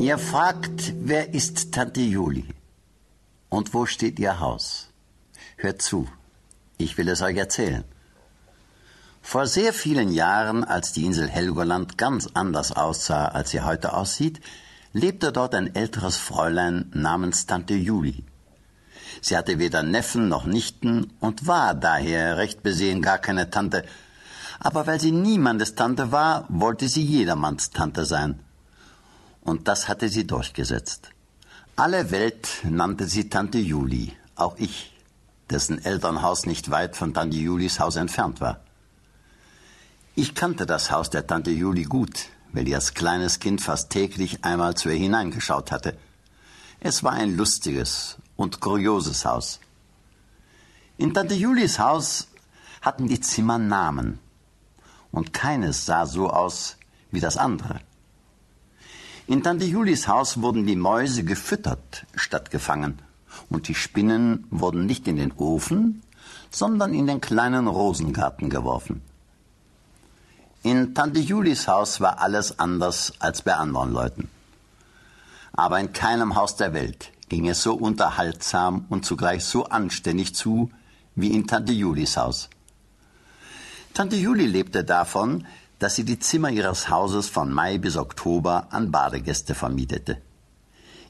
[0.00, 2.46] Ihr fragt, wer ist Tante Juli?
[3.48, 4.90] Und wo steht ihr Haus?
[5.56, 6.08] Hört zu,
[6.76, 7.82] ich will es euch erzählen.
[9.22, 14.40] Vor sehr vielen Jahren, als die Insel Helgoland ganz anders aussah, als sie heute aussieht,
[14.92, 18.22] lebte dort ein älteres Fräulein namens Tante Juli.
[19.20, 23.84] Sie hatte weder Neffen noch Nichten und war daher recht besehen gar keine Tante,
[24.60, 28.38] aber weil sie niemandes Tante war, wollte sie jedermanns Tante sein.
[29.48, 31.08] Und das hatte sie durchgesetzt.
[31.74, 34.94] Alle Welt nannte sie Tante Juli, auch ich,
[35.48, 38.60] dessen Elternhaus nicht weit von Tante Julis Haus entfernt war.
[40.14, 44.44] Ich kannte das Haus der Tante Juli gut, weil ich als kleines Kind fast täglich
[44.44, 45.96] einmal zu ihr hineingeschaut hatte.
[46.78, 49.60] Es war ein lustiges und kurioses Haus.
[50.98, 52.28] In Tante Julis Haus
[52.82, 54.18] hatten die Zimmer Namen,
[55.10, 56.76] und keines sah so aus
[57.10, 57.80] wie das andere.
[59.28, 62.98] In Tante Julis Haus wurden die Mäuse gefüttert statt gefangen,
[63.50, 66.02] und die Spinnen wurden nicht in den Ofen,
[66.50, 69.02] sondern in den kleinen Rosengarten geworfen.
[70.62, 74.30] In Tante Julis Haus war alles anders als bei anderen Leuten.
[75.52, 80.70] Aber in keinem Haus der Welt ging es so unterhaltsam und zugleich so anständig zu
[81.16, 82.48] wie in Tante Julis Haus.
[83.92, 85.46] Tante Juli lebte davon,
[85.78, 90.20] dass sie die Zimmer ihres Hauses von Mai bis Oktober an Badegäste vermietete.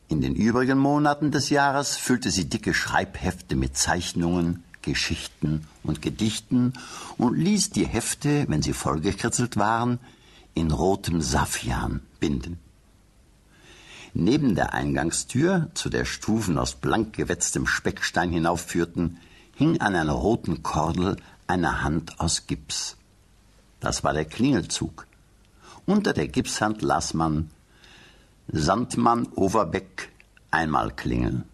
[0.08, 6.72] In den übrigen Monaten des Jahres füllte sie dicke Schreibhefte mit Zeichnungen, Geschichten und Gedichten
[7.19, 9.98] und ließ die Hefte, wenn sie vollgekritzelt waren,
[10.55, 12.58] in rotem Saffian binden.
[14.14, 19.19] Neben der Eingangstür, zu der Stufen aus blank gewetztem Speckstein hinaufführten,
[19.55, 21.16] hing an einer roten Kordel
[21.47, 22.97] eine Hand aus Gips.
[23.80, 25.06] Das war der Klingelzug.
[25.86, 27.50] Unter der Gipshand las man
[28.50, 30.10] Sandmann Overbeck
[30.50, 31.44] einmal klingeln,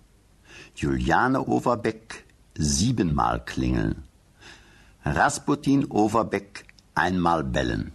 [0.76, 2.24] Juliane Overbeck
[2.56, 4.04] siebenmal klingeln,
[5.04, 7.92] Rasputin Overbeck einmal bellen.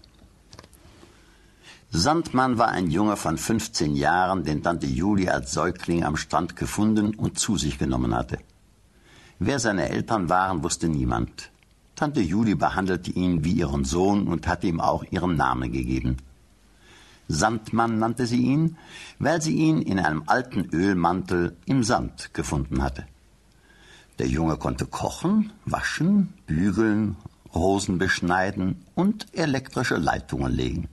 [1.91, 7.15] Sandmann war ein Junge von 15 Jahren, den Tante Julie als Säugling am Strand gefunden
[7.15, 8.37] und zu sich genommen hatte.
[9.39, 11.51] Wer seine Eltern waren, wusste niemand.
[11.99, 16.15] Tante Julie behandelte ihn wie ihren Sohn und hatte ihm auch ihren Namen gegeben.
[17.27, 18.77] Sandmann nannte sie ihn,
[19.19, 23.05] weil sie ihn in einem alten Ölmantel im Sand gefunden hatte.
[24.17, 27.17] Der Junge konnte kochen, waschen, bügeln,
[27.53, 30.87] Rosen beschneiden und elektrische Leitungen legen.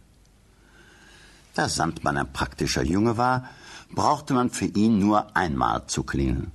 [1.54, 3.48] Da Sandmann ein praktischer Junge war,
[3.94, 6.50] brauchte man für ihn nur einmal zu klingeln.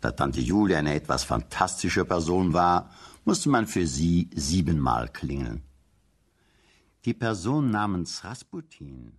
[0.00, 2.88] Da Tante Julie eine etwas fantastische Person war
[3.24, 5.62] musste man für sie siebenmal klingeln.
[7.04, 9.12] Die Person namens Rasputin